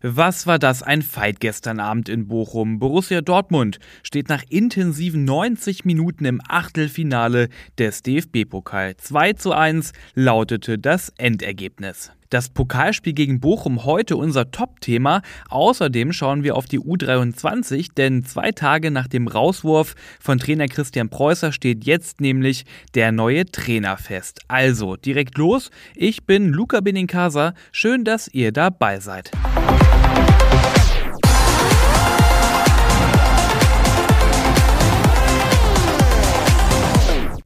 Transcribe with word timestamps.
Was 0.00 0.46
war 0.46 0.60
das 0.60 0.84
ein 0.84 1.02
Fight 1.02 1.40
gestern 1.40 1.80
Abend 1.80 2.08
in 2.08 2.28
Bochum? 2.28 2.78
Borussia 2.78 3.20
Dortmund 3.20 3.80
steht 4.04 4.28
nach 4.28 4.44
intensiven 4.48 5.24
90 5.24 5.84
Minuten 5.84 6.24
im 6.24 6.40
Achtelfinale 6.46 7.48
des 7.78 8.04
DFB-Pokal. 8.04 8.96
2 8.96 9.32
zu 9.32 9.52
1 9.52 9.92
lautete 10.14 10.78
das 10.78 11.12
Endergebnis. 11.18 12.12
Das 12.30 12.50
Pokalspiel 12.50 13.14
gegen 13.14 13.40
Bochum 13.40 13.84
heute 13.84 14.16
unser 14.16 14.50
Top-Thema. 14.50 15.22
Außerdem 15.48 16.12
schauen 16.12 16.42
wir 16.42 16.56
auf 16.56 16.66
die 16.66 16.78
U23, 16.78 17.94
denn 17.96 18.24
zwei 18.24 18.52
Tage 18.52 18.90
nach 18.90 19.08
dem 19.08 19.28
Rauswurf 19.28 19.94
von 20.20 20.38
Trainer 20.38 20.66
Christian 20.66 21.08
Preußer 21.08 21.52
steht 21.52 21.84
jetzt 21.84 22.20
nämlich 22.20 22.66
der 22.94 23.12
neue 23.12 23.46
Trainer 23.46 23.96
fest. 23.96 24.40
Also 24.46 24.96
direkt 24.96 25.38
los. 25.38 25.70
Ich 25.94 26.26
bin 26.26 26.48
Luca 26.48 26.80
Benincasa. 26.80 27.54
Schön, 27.72 28.04
dass 28.04 28.28
ihr 28.28 28.52
dabei 28.52 29.00
seid. 29.00 29.30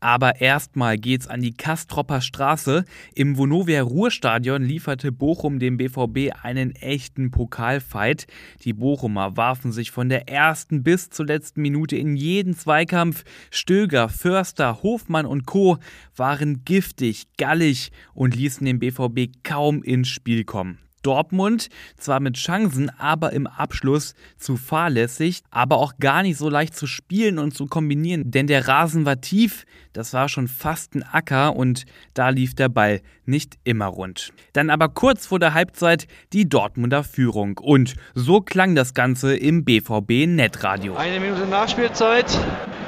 Aber 0.00 0.40
erstmal 0.40 0.96
geht's 0.96 1.26
an 1.26 1.42
die 1.42 1.52
Kastropper 1.52 2.22
Straße. 2.22 2.84
Im 3.14 3.36
Vonovia 3.36 3.82
Ruhrstadion 3.82 4.62
lieferte 4.62 5.12
Bochum 5.12 5.58
dem 5.58 5.76
BVB 5.76 6.32
einen 6.42 6.74
echten 6.74 7.30
Pokalfight. 7.30 8.26
Die 8.64 8.72
Bochumer 8.72 9.36
warfen 9.36 9.72
sich 9.72 9.90
von 9.90 10.08
der 10.08 10.28
ersten 10.28 10.82
bis 10.82 11.10
zur 11.10 11.26
letzten 11.26 11.60
Minute 11.60 11.96
in 11.96 12.16
jeden 12.16 12.54
Zweikampf. 12.54 13.24
Stöger, 13.50 14.08
Förster, 14.08 14.82
Hofmann 14.82 15.26
und 15.26 15.46
Co. 15.46 15.78
waren 16.16 16.64
giftig, 16.64 17.26
gallig 17.36 17.92
und 18.14 18.34
ließen 18.34 18.64
den 18.64 18.78
BVB 18.78 19.42
kaum 19.44 19.82
ins 19.82 20.08
Spiel 20.08 20.44
kommen. 20.44 20.78
Dortmund 21.02 21.68
zwar 21.96 22.20
mit 22.20 22.36
Chancen, 22.36 22.90
aber 22.98 23.32
im 23.32 23.46
Abschluss 23.46 24.14
zu 24.38 24.56
fahrlässig, 24.56 25.42
aber 25.50 25.78
auch 25.78 25.94
gar 25.98 26.22
nicht 26.22 26.36
so 26.36 26.48
leicht 26.48 26.74
zu 26.74 26.86
spielen 26.86 27.38
und 27.38 27.54
zu 27.54 27.66
kombinieren, 27.66 28.30
denn 28.30 28.46
der 28.46 28.68
Rasen 28.68 29.06
war 29.06 29.20
tief, 29.20 29.64
das 29.92 30.12
war 30.12 30.28
schon 30.28 30.46
fast 30.46 30.94
ein 30.94 31.02
Acker 31.02 31.56
und 31.56 31.84
da 32.14 32.28
lief 32.28 32.54
der 32.54 32.68
Ball 32.68 33.00
nicht 33.24 33.58
immer 33.64 33.86
rund. 33.86 34.32
Dann 34.52 34.70
aber 34.70 34.88
kurz 34.88 35.26
vor 35.26 35.38
der 35.38 35.54
Halbzeit 35.54 36.06
die 36.32 36.48
Dortmunder 36.48 37.02
Führung. 37.02 37.58
Und 37.58 37.94
so 38.14 38.40
klang 38.40 38.74
das 38.74 38.94
Ganze 38.94 39.36
im 39.36 39.64
BVB 39.64 40.26
Netradio. 40.26 40.96
Eine 40.96 41.20
Minute 41.20 41.46
Nachspielzeit, 41.46 42.38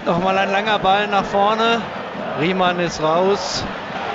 nochmal 0.07 0.39
ein 0.39 0.51
langer 0.51 0.79
Ball 0.79 1.09
nach 1.09 1.25
vorne, 1.25 1.81
Riemann 2.41 2.79
ist 2.79 3.03
raus, 3.03 3.65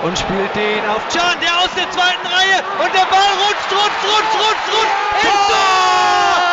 und 0.04 0.18
spielt 0.18 0.56
den 0.56 0.86
auf 0.86 1.02
Can, 1.12 1.40
der 1.42 1.50
aus 1.60 1.74
der 1.76 1.90
zweiten 1.90 2.28
Reihe 2.28 2.86
und 2.86 2.94
der 2.94 3.06
Ball 3.08 3.34
rutscht, 3.48 3.72
rutscht, 3.72 4.04
rutscht, 4.04 4.36
rutscht, 4.36 4.68
rutscht 4.68 5.08
Tor! 5.50 6.47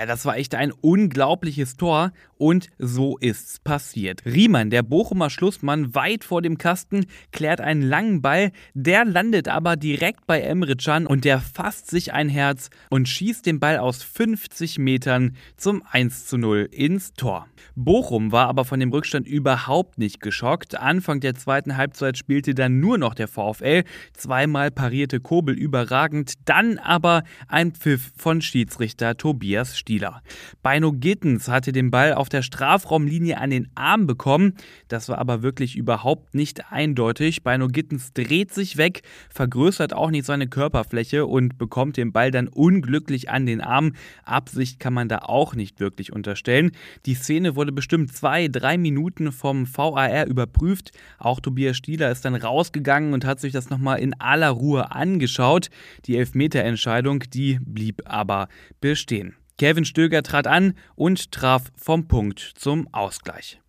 Ja, 0.00 0.06
das 0.06 0.24
war 0.24 0.38
echt 0.38 0.54
ein 0.54 0.72
unglaubliches 0.72 1.76
Tor 1.76 2.12
und 2.38 2.70
so 2.78 3.18
ist's 3.18 3.60
passiert. 3.60 4.24
Riemann, 4.24 4.70
der 4.70 4.82
Bochumer 4.82 5.28
Schlussmann, 5.28 5.94
weit 5.94 6.24
vor 6.24 6.40
dem 6.40 6.56
Kasten, 6.56 7.04
klärt 7.32 7.60
einen 7.60 7.82
langen 7.82 8.22
Ball, 8.22 8.50
der 8.72 9.04
landet 9.04 9.46
aber 9.46 9.76
direkt 9.76 10.26
bei 10.26 10.40
Emre 10.40 10.74
Can 10.76 11.06
und 11.06 11.26
der 11.26 11.38
fasst 11.38 11.90
sich 11.90 12.14
ein 12.14 12.30
Herz 12.30 12.70
und 12.88 13.10
schießt 13.10 13.44
den 13.44 13.60
Ball 13.60 13.76
aus 13.76 14.02
50 14.02 14.78
Metern 14.78 15.36
zum 15.58 15.82
1 15.90 16.24
zu 16.28 16.38
0 16.38 16.70
ins 16.72 17.12
Tor. 17.12 17.46
Bochum 17.74 18.32
war 18.32 18.48
aber 18.48 18.64
von 18.64 18.80
dem 18.80 18.92
Rückstand 18.92 19.28
überhaupt 19.28 19.98
nicht 19.98 20.20
geschockt. 20.20 20.76
Anfang 20.76 21.20
der 21.20 21.34
zweiten 21.34 21.76
Halbzeit 21.76 22.16
spielte 22.16 22.54
dann 22.54 22.80
nur 22.80 22.96
noch 22.96 23.12
der 23.12 23.28
VfL. 23.28 23.84
Zweimal 24.14 24.70
parierte 24.70 25.20
Kobel 25.20 25.54
überragend, 25.58 26.32
dann 26.46 26.78
aber 26.78 27.22
ein 27.48 27.72
Pfiff 27.72 28.12
von 28.16 28.40
Schiedsrichter 28.40 29.18
Tobias 29.18 29.76
Stieler. 29.90 30.22
Beino 30.62 30.92
Gittens 30.92 31.48
hatte 31.48 31.72
den 31.72 31.90
Ball 31.90 32.14
auf 32.14 32.28
der 32.28 32.42
Strafraumlinie 32.42 33.38
an 33.38 33.50
den 33.50 33.68
Arm 33.74 34.06
bekommen. 34.06 34.54
Das 34.86 35.08
war 35.08 35.18
aber 35.18 35.42
wirklich 35.42 35.74
überhaupt 35.74 36.32
nicht 36.32 36.70
eindeutig. 36.70 37.42
Beino 37.42 37.66
Gittens 37.66 38.12
dreht 38.12 38.54
sich 38.54 38.76
weg, 38.76 39.02
vergrößert 39.30 39.92
auch 39.92 40.12
nicht 40.12 40.26
seine 40.26 40.46
Körperfläche 40.46 41.26
und 41.26 41.58
bekommt 41.58 41.96
den 41.96 42.12
Ball 42.12 42.30
dann 42.30 42.46
unglücklich 42.46 43.30
an 43.30 43.46
den 43.46 43.60
Arm. 43.60 43.94
Absicht 44.24 44.78
kann 44.78 44.94
man 44.94 45.08
da 45.08 45.22
auch 45.22 45.56
nicht 45.56 45.80
wirklich 45.80 46.12
unterstellen. 46.12 46.70
Die 47.04 47.14
Szene 47.14 47.56
wurde 47.56 47.72
bestimmt 47.72 48.14
zwei, 48.14 48.46
drei 48.46 48.78
Minuten 48.78 49.32
vom 49.32 49.66
VAR 49.66 50.28
überprüft. 50.28 50.92
Auch 51.18 51.40
Tobias 51.40 51.76
Stieler 51.76 52.12
ist 52.12 52.24
dann 52.24 52.36
rausgegangen 52.36 53.12
und 53.12 53.24
hat 53.24 53.40
sich 53.40 53.52
das 53.52 53.70
nochmal 53.70 53.98
in 53.98 54.14
aller 54.20 54.50
Ruhe 54.50 54.92
angeschaut. 54.92 55.68
Die 56.04 56.16
Elfmeterentscheidung, 56.16 57.24
die 57.32 57.58
blieb 57.60 58.02
aber 58.04 58.46
bestehen. 58.80 59.34
Kevin 59.60 59.84
Stöger 59.84 60.22
trat 60.22 60.46
an 60.46 60.72
und 60.94 61.32
traf 61.32 61.64
vom 61.76 62.08
Punkt 62.08 62.38
zum 62.38 62.88
Ausgleich. 62.92 63.60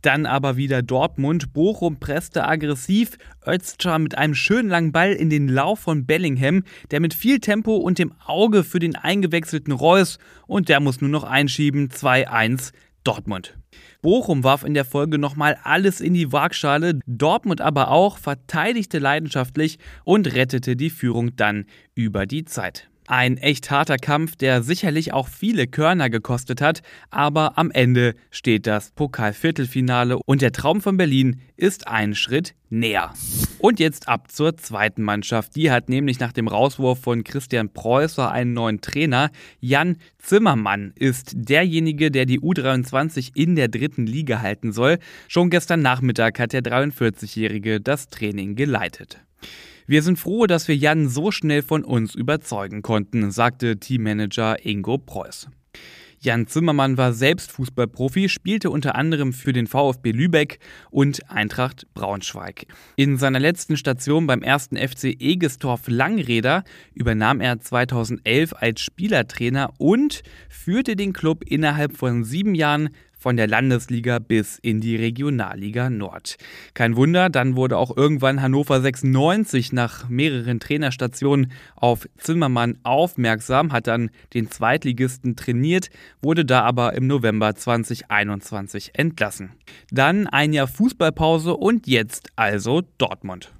Dann 0.00 0.26
aber 0.26 0.56
wieder 0.56 0.82
Dortmund. 0.82 1.52
Bochum 1.52 2.00
presste 2.00 2.44
aggressiv. 2.44 3.18
Özcan 3.46 4.02
mit 4.02 4.18
einem 4.18 4.34
schönen 4.34 4.68
langen 4.68 4.90
Ball 4.90 5.12
in 5.12 5.30
den 5.30 5.46
Lauf 5.46 5.78
von 5.78 6.06
Bellingham, 6.06 6.64
der 6.90 6.98
mit 6.98 7.14
viel 7.14 7.38
Tempo 7.38 7.76
und 7.76 8.00
dem 8.00 8.12
Auge 8.26 8.64
für 8.64 8.80
den 8.80 8.96
eingewechselten 8.96 9.72
Reus 9.72 10.18
und 10.48 10.68
der 10.68 10.80
muss 10.80 11.00
nur 11.00 11.10
noch 11.10 11.22
einschieben. 11.22 11.90
2-1 11.90 12.72
Dortmund. 13.04 13.56
Bochum 14.00 14.42
warf 14.42 14.64
in 14.64 14.74
der 14.74 14.84
Folge 14.84 15.18
nochmal 15.18 15.56
alles 15.62 16.00
in 16.00 16.14
die 16.14 16.32
Waagschale, 16.32 16.98
Dortmund 17.06 17.60
aber 17.60 17.92
auch, 17.92 18.18
verteidigte 18.18 18.98
leidenschaftlich 18.98 19.78
und 20.02 20.34
rettete 20.34 20.74
die 20.74 20.90
Führung 20.90 21.36
dann 21.36 21.66
über 21.94 22.26
die 22.26 22.44
Zeit. 22.44 22.88
Ein 23.08 23.36
echt 23.36 23.70
harter 23.70 23.96
Kampf, 23.96 24.36
der 24.36 24.62
sicherlich 24.62 25.12
auch 25.12 25.26
viele 25.26 25.66
Körner 25.66 26.08
gekostet 26.08 26.60
hat, 26.60 26.82
aber 27.10 27.58
am 27.58 27.72
Ende 27.72 28.14
steht 28.30 28.66
das 28.66 28.92
Pokalviertelfinale 28.92 30.18
und 30.18 30.40
der 30.40 30.52
Traum 30.52 30.80
von 30.80 30.96
Berlin 30.96 31.40
ist 31.56 31.88
einen 31.88 32.14
Schritt 32.14 32.54
näher. 32.70 33.12
Und 33.58 33.80
jetzt 33.80 34.08
ab 34.08 34.30
zur 34.30 34.56
zweiten 34.56 35.02
Mannschaft. 35.02 35.56
Die 35.56 35.70
hat 35.70 35.88
nämlich 35.88 36.20
nach 36.20 36.32
dem 36.32 36.48
Rauswurf 36.48 37.00
von 37.00 37.24
Christian 37.24 37.72
Preußer 37.72 38.30
einen 38.30 38.54
neuen 38.54 38.80
Trainer. 38.80 39.30
Jan 39.60 39.96
Zimmermann 40.18 40.92
ist 40.96 41.32
derjenige, 41.34 42.10
der 42.10 42.24
die 42.24 42.40
U23 42.40 43.32
in 43.34 43.56
der 43.56 43.68
dritten 43.68 44.06
Liga 44.06 44.40
halten 44.40 44.72
soll. 44.72 44.98
Schon 45.28 45.50
gestern 45.50 45.82
Nachmittag 45.82 46.38
hat 46.38 46.52
der 46.52 46.62
43-Jährige 46.62 47.80
das 47.80 48.08
Training 48.08 48.54
geleitet. 48.54 49.20
Wir 49.92 50.00
sind 50.00 50.18
froh, 50.18 50.46
dass 50.46 50.68
wir 50.68 50.74
Jan 50.74 51.10
so 51.10 51.30
schnell 51.30 51.60
von 51.60 51.84
uns 51.84 52.14
überzeugen 52.14 52.80
konnten, 52.80 53.30
sagte 53.30 53.76
Teammanager 53.76 54.64
Ingo 54.64 54.96
Preuß. 54.96 55.48
Jan 56.18 56.46
Zimmermann 56.46 56.96
war 56.96 57.12
selbst 57.12 57.52
Fußballprofi, 57.52 58.30
spielte 58.30 58.70
unter 58.70 58.94
anderem 58.94 59.34
für 59.34 59.52
den 59.52 59.66
VfB 59.66 60.12
Lübeck 60.12 60.60
und 60.90 61.28
Eintracht 61.30 61.86
Braunschweig. 61.92 62.64
In 62.96 63.18
seiner 63.18 63.38
letzten 63.38 63.76
Station 63.76 64.26
beim 64.26 64.40
ersten 64.40 64.78
FC 64.78 65.20
Egestorf 65.20 65.82
Langräder 65.88 66.64
übernahm 66.94 67.42
er 67.42 67.60
2011 67.60 68.54
als 68.54 68.80
Spielertrainer 68.80 69.74
und 69.76 70.22
führte 70.48 70.96
den 70.96 71.12
Club 71.12 71.44
innerhalb 71.44 71.98
von 71.98 72.24
sieben 72.24 72.54
Jahren 72.54 72.88
von 73.22 73.36
der 73.36 73.46
Landesliga 73.46 74.18
bis 74.18 74.58
in 74.58 74.80
die 74.80 74.96
Regionalliga 74.96 75.88
Nord. 75.88 76.36
Kein 76.74 76.96
Wunder, 76.96 77.30
dann 77.30 77.56
wurde 77.56 77.78
auch 77.78 77.96
irgendwann 77.96 78.42
Hannover 78.42 78.80
96 78.80 79.72
nach 79.72 80.08
mehreren 80.08 80.58
Trainerstationen 80.60 81.52
auf 81.76 82.08
Zimmermann 82.16 82.78
aufmerksam, 82.82 83.72
hat 83.72 83.86
dann 83.86 84.10
den 84.34 84.50
Zweitligisten 84.50 85.36
trainiert, 85.36 85.88
wurde 86.20 86.44
da 86.44 86.62
aber 86.62 86.94
im 86.94 87.06
November 87.06 87.54
2021 87.54 88.90
entlassen. 88.94 89.52
Dann 89.90 90.26
ein 90.26 90.52
Jahr 90.52 90.66
Fußballpause 90.66 91.54
und 91.54 91.86
jetzt 91.86 92.30
also 92.34 92.82
Dortmund. 92.98 93.52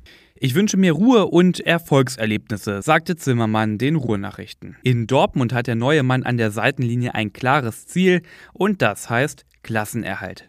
Ich 0.45 0.57
wünsche 0.57 0.77
mir 0.77 0.91
Ruhe 0.91 1.27
und 1.27 1.61
Erfolgserlebnisse, 1.61 2.83
sagte 2.83 3.15
Zimmermann 3.15 3.79
den 3.79 3.95
Ruhrnachrichten. 3.95 4.75
In 4.83 5.07
Dortmund 5.07 5.53
hat 5.53 5.69
der 5.69 5.77
neue 5.77 6.03
Mann 6.03 6.25
an 6.25 6.37
der 6.37 6.51
Seitenlinie 6.51 7.15
ein 7.15 7.33
klares 7.33 7.87
Ziel 7.87 8.23
und 8.53 8.83
das 8.83 9.09
heißt 9.09 9.47
Klassenerhalt. 9.63 10.45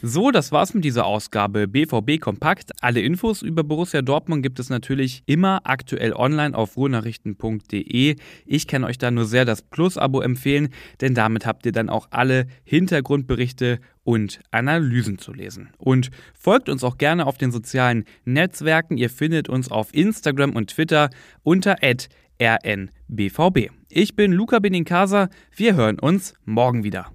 So, 0.00 0.30
das 0.30 0.52
war's 0.52 0.74
mit 0.74 0.84
dieser 0.84 1.06
Ausgabe 1.06 1.66
BVB 1.66 2.20
Kompakt. 2.20 2.70
Alle 2.82 3.00
Infos 3.00 3.42
über 3.42 3.64
Borussia 3.64 4.00
Dortmund 4.00 4.44
gibt 4.44 4.60
es 4.60 4.70
natürlich 4.70 5.24
immer 5.26 5.62
aktuell 5.64 6.12
online 6.12 6.56
auf 6.56 6.76
ruhrnachrichten.de. 6.76 8.14
Ich 8.46 8.66
kann 8.68 8.84
euch 8.84 8.98
da 8.98 9.10
nur 9.10 9.24
sehr 9.24 9.44
das 9.44 9.62
Plus-Abo 9.62 10.20
empfehlen, 10.20 10.68
denn 11.00 11.14
damit 11.14 11.46
habt 11.46 11.66
ihr 11.66 11.72
dann 11.72 11.88
auch 11.88 12.06
alle 12.10 12.46
Hintergrundberichte 12.62 13.80
und 14.04 14.38
Analysen 14.52 15.18
zu 15.18 15.32
lesen. 15.32 15.70
Und 15.78 16.10
folgt 16.32 16.68
uns 16.68 16.84
auch 16.84 16.96
gerne 16.96 17.26
auf 17.26 17.36
den 17.36 17.50
sozialen 17.50 18.04
Netzwerken. 18.24 18.98
Ihr 18.98 19.10
findet 19.10 19.48
uns 19.48 19.68
auf 19.68 19.92
Instagram 19.92 20.54
und 20.54 20.70
Twitter 20.70 21.10
unter 21.42 21.78
rnbvb. 22.40 23.70
Ich 23.88 24.14
bin 24.14 24.30
Luca 24.32 24.60
Benincasa. 24.60 25.28
Wir 25.50 25.74
hören 25.74 25.98
uns 25.98 26.34
morgen 26.44 26.84
wieder. 26.84 27.10